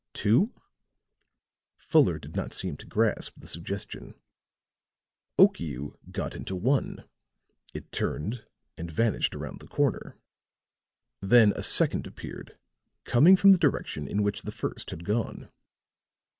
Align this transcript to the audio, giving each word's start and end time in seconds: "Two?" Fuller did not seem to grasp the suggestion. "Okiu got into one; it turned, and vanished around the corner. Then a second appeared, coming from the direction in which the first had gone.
"Two?" 0.15 0.51
Fuller 1.77 2.17
did 2.17 2.35
not 2.35 2.53
seem 2.55 2.75
to 2.77 2.87
grasp 2.87 3.35
the 3.37 3.45
suggestion. 3.45 4.15
"Okiu 5.37 5.95
got 6.09 6.33
into 6.33 6.55
one; 6.55 7.03
it 7.75 7.91
turned, 7.91 8.43
and 8.79 8.89
vanished 8.89 9.35
around 9.35 9.59
the 9.59 9.67
corner. 9.67 10.17
Then 11.21 11.53
a 11.55 11.61
second 11.61 12.07
appeared, 12.07 12.57
coming 13.03 13.37
from 13.37 13.51
the 13.51 13.59
direction 13.59 14.07
in 14.07 14.23
which 14.23 14.41
the 14.41 14.51
first 14.51 14.89
had 14.89 15.05
gone. 15.05 15.51